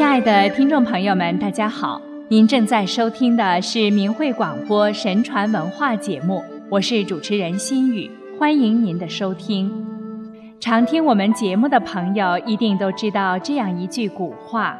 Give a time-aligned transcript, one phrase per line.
[0.00, 2.00] 亲爱的听众朋友们，大家好！
[2.28, 9.70] 您正在收听的是明慧广播神传文化节目，我是主持人心雨，欢迎您的收听。
[10.58, 14.74] 常听我们节目的朋友一定都知道这样一句古话：“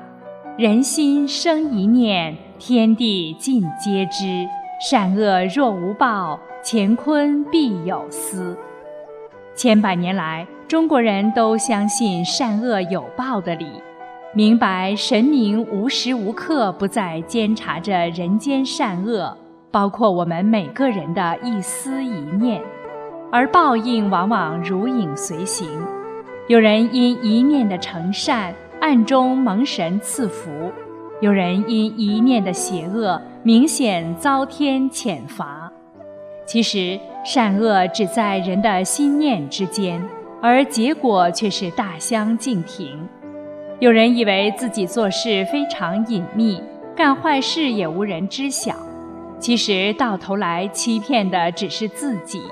[0.56, 4.48] 人心生一念，天地尽皆知。
[4.80, 8.56] 善恶若无报，乾坤必有私。”
[9.54, 13.66] 千百年来，中国人都相信善恶有报的理。
[14.32, 19.36] 明白神明无时无刻不在监察着人间善恶，
[19.72, 22.62] 包括我们每个人的一丝一念，
[23.32, 25.66] 而报应往往如影随形。
[26.46, 30.48] 有人因一念的成善，暗中蒙神赐福；
[31.20, 35.72] 有人因一念的邪恶，明显遭天谴罚。
[36.46, 40.00] 其实善恶只在人的心念之间，
[40.40, 42.96] 而结果却是大相径庭。
[43.80, 46.62] 有人以为自己做事非常隐秘，
[46.94, 48.74] 干坏事也无人知晓。
[49.38, 52.42] 其实到头来欺骗的只是自己，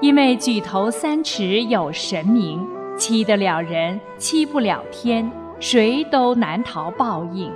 [0.00, 2.64] 因为举头三尺有神明，
[2.96, 7.50] 欺得了人，欺不了天，谁都难逃报应。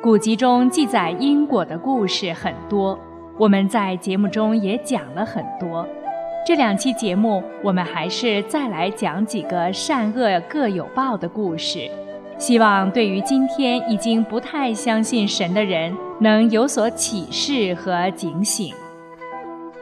[0.00, 2.96] 古籍中记载因果的故事很多，
[3.36, 5.84] 我们在节目中也讲了很多。
[6.46, 11.90] 这两期节目，我们还是再来讲几个善恶各有报的故事。
[12.36, 18.74] 希望对于今天已经不太相信神的人，能有所启示和警醒。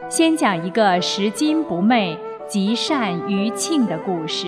[0.08, 4.46] 先讲一个拾金不昧、积善于庆的故事。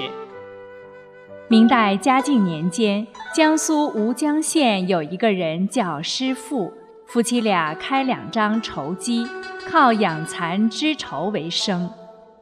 [1.48, 6.72] 明代嘉靖年间，江苏吴江县有一个人叫师傅，
[7.06, 9.26] 夫妻俩开两张绸机，
[9.68, 11.90] 靠养蚕织绸为生。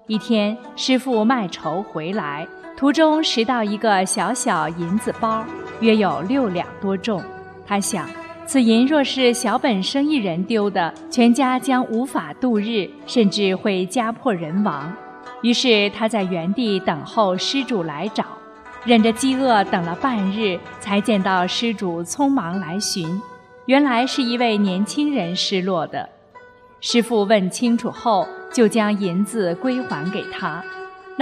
[0.07, 2.47] 一天，师傅卖绸回来。
[2.83, 5.47] 途中拾到一个小小银子包，
[5.79, 7.23] 约有六两多重。
[7.65, 8.11] 他想，
[8.45, 14.93] 此银若是小本生意人丢的，全家将无法度日，甚至会家破人亡。
[15.43, 18.25] 于是他在原地等候失主来找，
[18.85, 23.23] 忍着饥饿等了半日，才见到失主匆忙来寻。
[23.67, 26.09] 原来是一位年轻人失落的。
[26.81, 30.61] 师傅问清楚后，就将银子归还给他。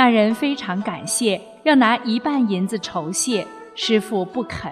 [0.01, 1.39] 那人非常感谢。
[1.63, 4.71] 要拿一半银子酬谢师傅，不肯；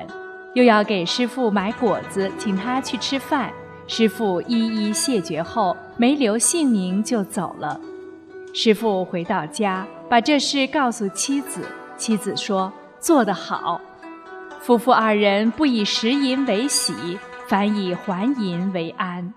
[0.54, 3.52] 又要给师傅买果子，请他去吃饭。
[3.86, 7.78] 师傅一一谢绝后，没留姓名就走了。
[8.54, 11.60] 师傅回到家，把这事告诉妻子。
[11.98, 13.78] 妻子说：“做得好。”
[14.62, 19.34] 夫妇二人不以拾银为喜，反以还银为安。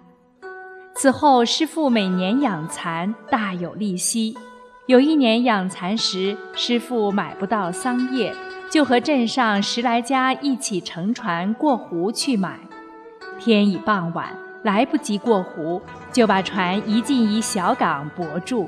[0.95, 4.37] 此后，师傅每年养蚕，大有利息。
[4.87, 8.33] 有一年养蚕时，师傅买不到桑叶，
[8.69, 12.59] 就和镇上十来家一起乘船过湖去买。
[13.39, 15.79] 天已傍晚，来不及过湖，
[16.11, 18.67] 就把船移进一小港泊住。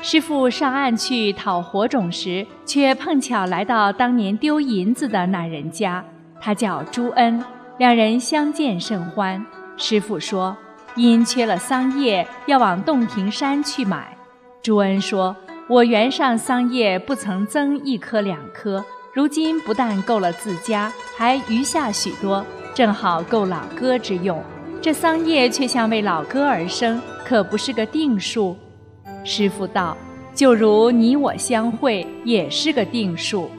[0.00, 6.02] 师傅上岸去讨火种时，却碰巧来到当年丢银子的那人家。
[6.40, 7.44] 他叫朱恩，
[7.78, 9.44] 两人相见甚欢。
[9.76, 10.56] 师傅说
[10.96, 14.16] ：“因缺了桑叶，要往洞庭山去买。”
[14.62, 15.34] 朱恩说
[15.68, 24.40] ：“我园上桑叶不曾增一颗两颗，如今不但够了自家，还余下许多，正好够老哥之用。
[24.80, 28.56] 这桑叶却像为老哥而生，可不是个定数。”
[29.24, 29.96] 师傅道
[30.32, 33.50] ：“就如你我相会，也是个定数。”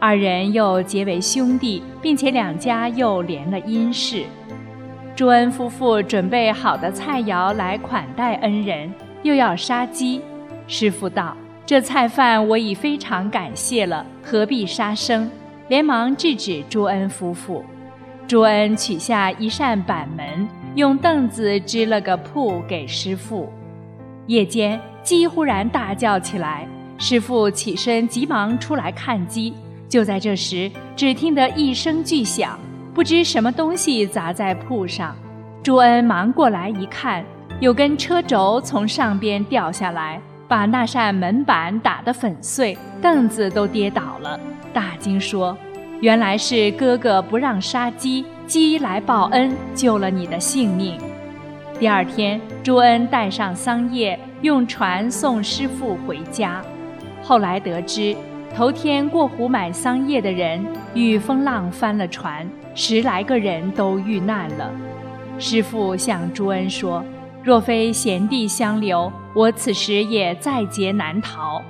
[0.00, 4.24] 二人又结为兄弟，并且两家又连了姻事。
[5.14, 8.92] 朱恩夫妇准备好的菜肴来款待恩人。
[9.24, 10.20] 又要杀鸡，
[10.68, 15.28] 师傅道：“这菜饭我已非常感谢了，何必杀生？”
[15.68, 17.64] 连忙制止朱恩夫妇。
[18.28, 23.50] 朱恩取下一扇板门，用凳子支了个铺给师傅。
[24.26, 26.68] 夜间，鸡忽然大叫起来，
[26.98, 29.54] 师傅起身急忙出来看鸡。
[29.88, 32.58] 就在这时，只听得一声巨响，
[32.92, 35.16] 不知什么东西砸在铺上。
[35.62, 37.24] 朱恩忙过来一看。
[37.64, 44.38] 有根车轴从上边掉下来，把那扇门板打得粉碎，凳子都跌倒了。
[44.70, 45.56] 大惊说
[46.02, 51.00] ：“原来是哥哥不让杀鸡，鸡来报恩，救了你的性命。”
[51.80, 56.60] 第二天，朱恩带上桑叶，用船送师傅回家。
[57.22, 58.14] 后来得知，
[58.54, 60.62] 头天过湖买桑叶的人
[60.92, 64.70] 遇风浪翻了船，十来个人都遇难了。
[65.38, 67.02] 师傅向朱恩说。
[67.44, 71.62] 若非贤弟相留，我此时也在劫难逃。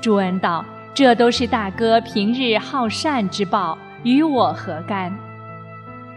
[0.00, 5.16] 朱恩道：“这都是大哥平日好善之报，与我何干？”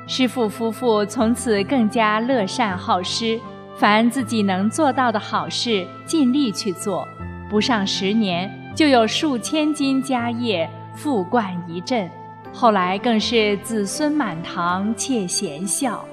[0.07, 3.39] 师父夫妇从此更加乐善好施，
[3.77, 7.07] 凡自己能做到的好事，尽力去做。
[7.51, 12.09] 不上十年，就有数千金家业，富冠一镇。
[12.51, 16.03] 后来更是子孙满堂，妾贤孝。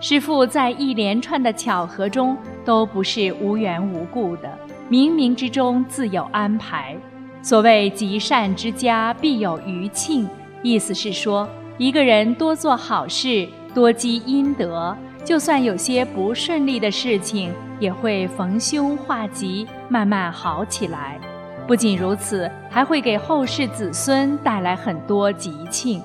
[0.00, 4.48] 师父在一连串的巧合中，都不是无缘无故的，
[4.88, 6.96] 冥冥之中自有安排。
[7.42, 10.28] 所谓积善之家必有余庆，
[10.62, 11.48] 意思是说，
[11.78, 21.18] 一个人多做好事，多积阴德，就算有些不顺利的事情，也会逢凶化吉，慢慢好起来。
[21.66, 26.00] 不仅如此，还会给后世子孙带来很多吉庆。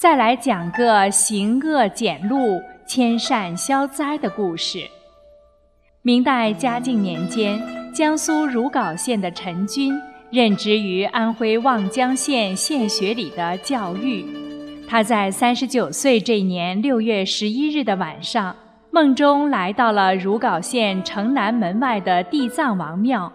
[0.00, 4.88] 再来讲个行恶减禄、迁善消灾的故事。
[6.00, 7.60] 明代嘉靖年间。
[7.92, 9.92] 江苏如皋县的陈君
[10.30, 14.24] 任职于安徽望江县县学里的教育。
[14.88, 18.56] 他在三十九岁这年六月十一日的晚上，
[18.90, 23.30] 梦中来到了如皋县城南门外的地藏王庙。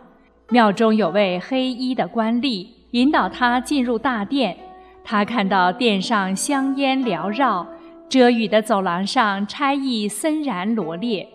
[0.49, 4.57] 庙中有位黑衣的官吏引导他进入大殿。
[5.05, 7.65] 他看到殿上香烟缭绕，
[8.09, 11.29] 遮雨的走廊上差役森然罗列。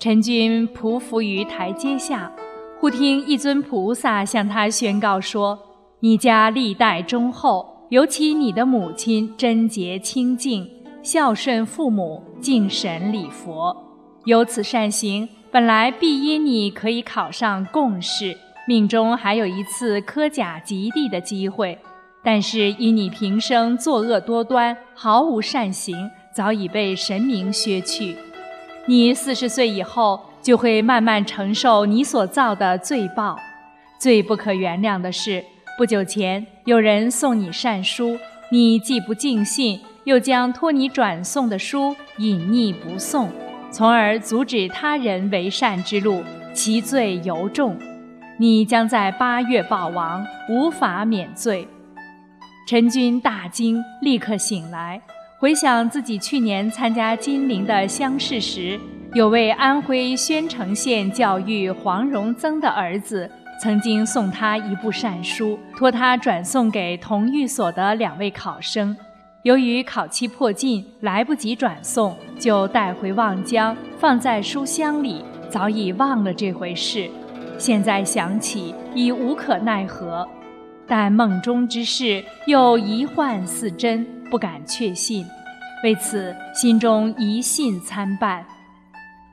[0.00, 2.32] 陈君匍匐于台阶下，
[2.80, 5.56] 忽听一尊菩萨向他宣告说
[6.00, 10.68] ：“你家历代忠厚，尤其你的母亲贞洁清净，
[11.00, 13.76] 孝顺父母，敬神礼佛，
[14.24, 18.36] 有此善行，本来必因你可以考上贡士，
[18.66, 21.78] 命中还有一次科甲及第的机会。
[22.22, 28.16] 但是因你平生作恶多端，毫无善行，早已被神明削去。”
[28.86, 33.38] 你四十岁以后就会慢慢承受你所造的罪报。
[33.98, 35.44] 最不可原谅的是，
[35.76, 38.18] 不久前有人送你善书，
[38.50, 43.28] 你既不尽信，又将托你转送的书隐匿不送，
[43.70, 46.22] 从而阻止他人为善之路，
[46.52, 47.76] 其罪尤重。
[48.38, 51.68] 你将在八月暴亡，无法免罪。
[52.70, 55.02] 陈君大惊，立刻醒来。
[55.40, 58.78] 回想自己去年参加金陵的乡试时，
[59.12, 63.28] 有位安徽宣城县教育黄荣增的儿子，
[63.60, 68.96] 曾经送他一部善书，托他转送给同寓所的两位考生。
[69.42, 77.10] 由于考期迫近，来不及转送，就带回望江，放在书箱里，早已忘了这回事。
[77.58, 80.24] 现在想起，已无可奈何。
[80.90, 84.04] 但梦中之事又疑幻似真。
[84.28, 85.26] 不敢确信，
[85.82, 88.44] 为此心中疑信参半。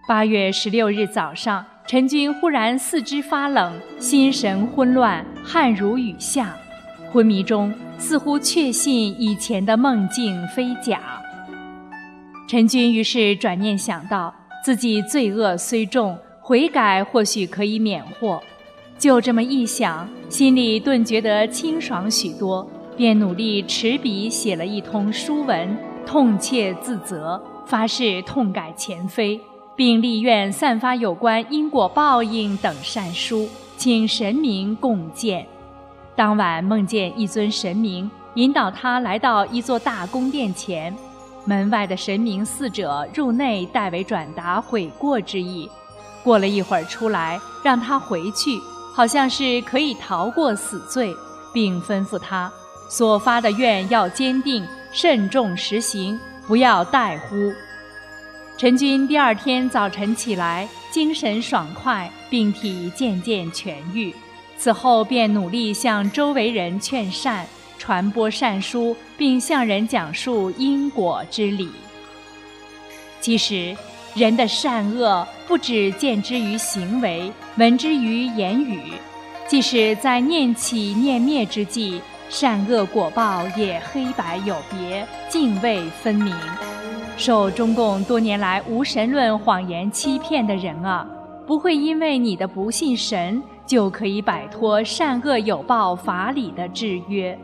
[0.07, 6.55] 八月十六日早上，陈君忽然四肢发冷，心神混乱，汗如雨下。
[7.11, 10.99] 昏迷中，似乎确信以前的梦境非假。
[12.49, 14.33] 陈君于是转念想到，
[14.63, 18.41] 自己罪恶虽重，悔改或许可以免祸。
[18.97, 22.67] 就这么一想，心里顿觉得清爽许多。
[22.97, 29.39] 便努力持笔写了一通书文，痛切自责，发誓痛改前非，
[29.75, 33.47] 并立愿散发有关因果报应等善书，
[33.77, 35.45] 请神明共鉴。
[36.15, 40.91] 当晚梦见一尊神明引导他来到一座大宫殿前，
[41.45, 45.69] 门外的神明侍者入内代为转达悔过之意。
[46.23, 48.59] 过了一会儿出来，让他回去，
[48.97, 51.15] 好像是可以逃过死罪，
[51.53, 52.51] 并吩咐他。
[52.89, 57.53] 所发的愿要坚定，慎重实行，不要怠忽。
[58.57, 64.11] 陈君第二天早晨起来，精神爽快，病体渐渐痊愈。
[64.57, 67.45] 此后便努力向周围人劝善，
[67.77, 71.69] 传播善书，并向人讲述因果之理。
[73.21, 73.77] 其实，
[74.17, 78.93] 人的善恶不只见之于行为，闻之于言语，
[79.47, 82.01] 即使在念起念灭之际。
[82.27, 86.35] 善恶果报也黑白有别，泾渭分明。
[87.15, 91.07] 受中共多年来无神论谎言欺骗的人啊，
[91.45, 97.37] 不会因为你的不信神就可以摆脱善恶有报法理的制约。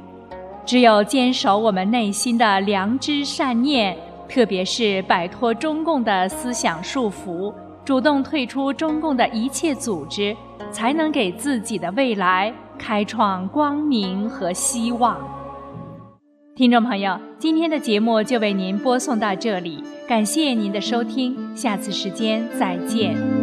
[0.66, 3.96] 只有坚守我们内心的良知善念，
[4.34, 7.54] 特别是摆脱中共的思想束缚，
[7.86, 10.36] 主动退出中共的一切组织，
[10.72, 12.52] 才能给自己的未来。
[12.80, 15.16] 开创光明和希望。
[16.56, 23.43] 听众朋友，今天的节目就为您播送到这里，感谢您的收听，下次时间再见。